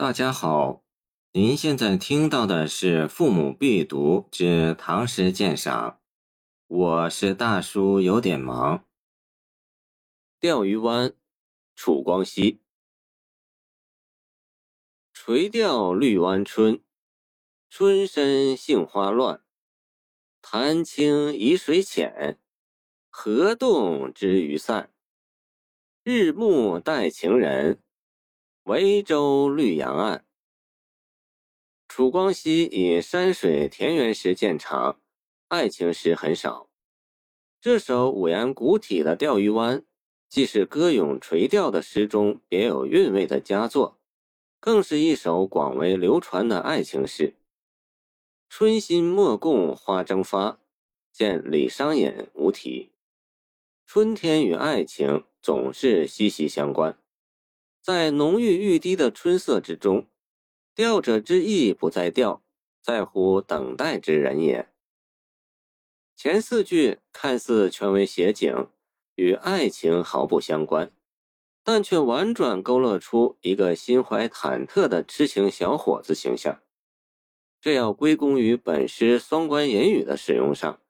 [0.00, 0.84] 大家好，
[1.32, 5.90] 您现在听到的是《父母必读之唐诗鉴赏》，
[6.68, 8.86] 我是大叔，有点忙。
[10.38, 11.12] 钓鱼湾，
[11.74, 12.60] 楚光熙。
[15.12, 16.80] 垂钓绿湾春，
[17.68, 19.42] 春深杏花乱。
[20.40, 22.38] 潭清疑水浅，
[23.10, 24.92] 河动知鱼散。
[26.04, 27.82] 日暮待情人。
[28.68, 30.26] 维州绿杨岸，
[31.88, 35.00] 楚光熙以山水田园诗见长，
[35.48, 36.68] 爱情诗很少。
[37.62, 39.78] 这首五言古体的《钓鱼湾》，
[40.28, 43.98] 既是歌咏垂钓的诗中别有韵味的佳作，
[44.60, 47.36] 更是一首广为流传的爱情诗。
[48.50, 50.60] 春心莫共花争发，
[51.10, 52.90] 见李商隐无题。
[53.86, 56.98] 春天与爱情总是息息相关。
[57.82, 60.06] 在浓郁欲滴的春色之中，
[60.74, 62.42] 钓者之意不在钓，
[62.82, 64.68] 在乎等待之人也。
[66.14, 68.68] 前四句看似全为写景，
[69.14, 70.90] 与爱情毫不相关，
[71.62, 76.60] 但却婉转勾勒出一个心怀忐忑的痴情小伙子形象。
[77.60, 80.80] 这要归功于本诗双关言语的使用上，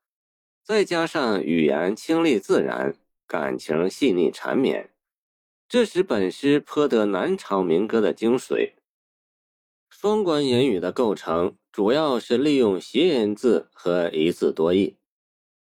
[0.62, 2.94] 再加上语言清丽自然，
[3.26, 4.90] 感情细腻缠绵。
[5.68, 8.72] 这使本诗颇得南朝民歌的精髓。
[9.90, 14.96] 双关言语的构成，主要是利用谐音字和一字多义。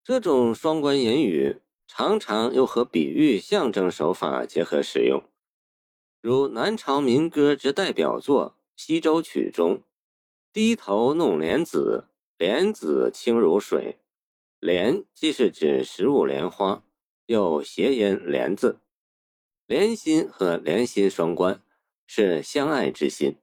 [0.03, 5.23] 这种双关言语常常又和比喻、象征手法结合使用，
[6.21, 9.83] 如南朝民歌之代表作《西洲曲》中
[10.53, 13.99] “低头弄莲子，莲子清如水”，
[14.59, 16.83] 莲既是指食物莲花，
[17.27, 18.81] 又谐音莲字。
[19.67, 21.63] 连心和连心双关，
[22.07, 23.37] 是相爱之心。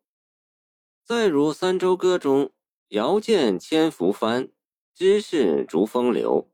[1.04, 2.52] 再如《三洲歌》中
[2.90, 4.50] “遥见千浮帆，
[4.94, 6.52] 知是逐风流”，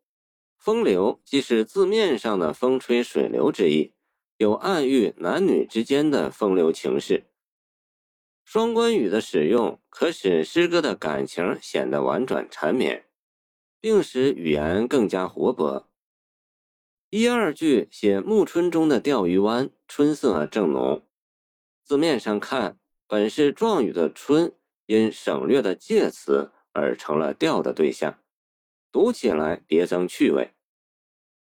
[0.57, 3.93] 风流既是字面上的风吹水流之意，
[4.37, 7.25] 有暗喻男女之间的风流情事。
[8.43, 13.05] 双关语的使用，可使诗歌的感情显得婉转缠绵，
[13.81, 15.89] 并使语言更加活泼。
[17.11, 21.03] 一二句写暮春中的钓鱼湾，春色正浓。
[21.83, 24.51] 字面上看，本是状语的“春”，
[24.87, 28.19] 因省略的介词而成了钓的对象，
[28.91, 30.55] 读起来别增趣味。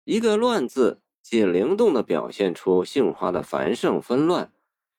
[0.06, 4.54] 一个“乱”字，既灵动地表现出杏花的繁盛纷乱，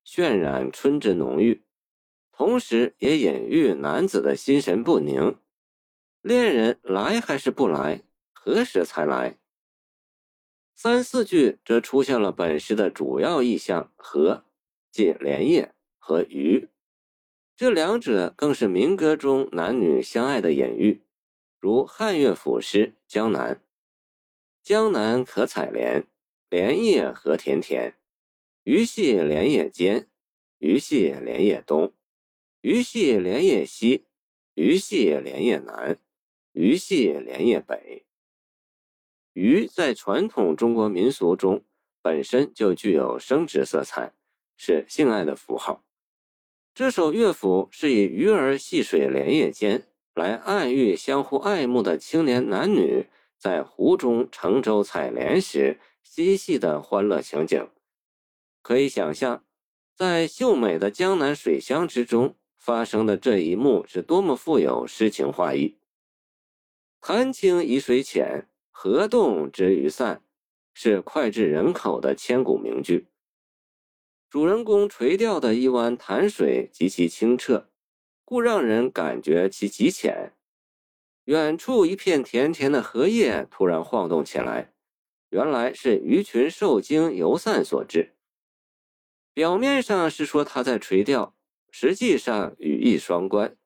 [0.06, 1.64] 渲染春之浓郁，
[2.30, 5.36] 同时也隐喻男子的心神不宁。
[6.20, 8.02] 恋人来还是不来？
[8.34, 9.38] 何时才来？
[10.82, 14.46] 三四句则出现了本诗的主要意象“和”，
[14.90, 16.70] 即莲叶和鱼，
[17.54, 21.02] 这两者更是民歌中男女相爱的隐喻。
[21.58, 23.56] 如汉乐府诗《江南》
[24.64, 26.06] ：“江南可采莲，
[26.48, 27.98] 莲叶何田田。
[28.62, 30.08] 鱼戏莲叶间，
[30.60, 31.92] 鱼戏莲叶东。
[32.62, 34.06] 鱼戏莲叶西，
[34.54, 36.00] 鱼戏莲叶南，
[36.52, 38.06] 鱼戏莲叶北。”
[39.32, 41.62] 鱼在传统中国民俗中
[42.02, 44.12] 本身就具有生殖色彩，
[44.56, 45.84] 是性爱的符号。
[46.74, 53.06] 这首乐府是以鱼儿戏水莲叶间，来暗喻相互爱慕的青年男女
[53.38, 57.68] 在湖中乘舟采莲时嬉戏的欢乐情景。
[58.62, 59.44] 可以想象，
[59.94, 65.76] 在秀美的江南水乡之中发生的这一幕是多么富有诗情画意。
[67.00, 68.48] 潭清疑水浅。
[68.82, 70.24] 河动知鱼散，
[70.72, 73.08] 是脍炙人口的千古名句。
[74.30, 77.68] 主人公垂钓的一湾潭水极其清澈，
[78.24, 80.32] 故让人感觉其极浅。
[81.24, 84.72] 远处一片甜甜的荷叶突然晃动起来，
[85.28, 88.14] 原来是鱼群受惊游散所致。
[89.34, 91.34] 表面上是说他在垂钓，
[91.70, 93.58] 实际上语意双关。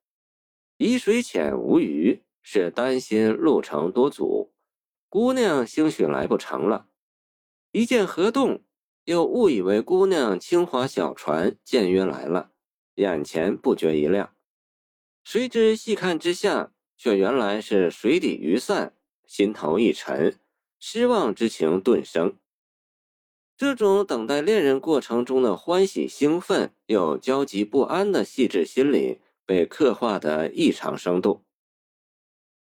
[0.78, 4.50] 以水浅无鱼，是担心路程多阻。
[5.14, 6.88] 姑娘兴许来不成了，
[7.70, 8.64] 一见河洞，
[9.04, 12.50] 又误以为姑娘轻划小船见约来了，
[12.96, 14.34] 眼前不觉一亮。
[15.22, 20.36] 谁知细看之下，却原来是水底鱼散，心头一沉，
[20.80, 22.36] 失望之情顿生。
[23.56, 31.43] 这种等待恋人过程中的欢喜兴奋又焦急不安的细致心理，被刻画得异常生动。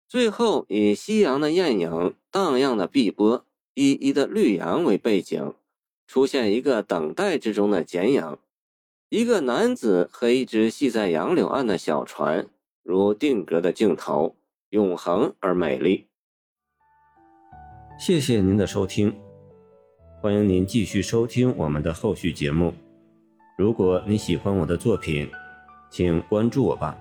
[0.07, 3.43] 最后以夕阳的艳影、荡漾的碧波、
[3.73, 5.53] 依依的绿杨为背景，
[6.07, 8.37] 出现一个等待之中的剪影，
[9.09, 12.47] 一个男子和一只系在杨柳岸的小船，
[12.83, 14.37] 如定格的镜头，
[14.69, 16.05] 永恒而美丽。
[17.99, 19.13] 谢谢您的收听，
[20.21, 22.73] 欢迎您继续收听我们的后续节目。
[23.57, 25.29] 如果你喜欢我的作品，
[25.89, 26.97] 请关注我吧。